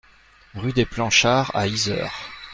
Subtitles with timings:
[0.55, 2.17] Rue des Planchards à Yzeure